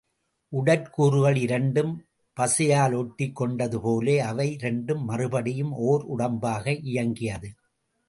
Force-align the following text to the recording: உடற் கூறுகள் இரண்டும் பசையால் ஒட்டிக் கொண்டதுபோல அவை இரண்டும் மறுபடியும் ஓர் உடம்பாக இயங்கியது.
உடற் 0.51 0.89
கூறுகள் 0.89 1.35
இரண்டும் 1.35 1.91
பசையால் 2.37 2.95
ஒட்டிக் 2.95 3.41
கொண்டதுபோல 3.41 4.17
அவை 4.17 4.51
இரண்டும் 4.51 5.03
மறுபடியும் 5.03 5.71
ஓர் 5.71 6.05
உடம்பாக 6.17 6.79
இயங்கியது. 6.83 7.51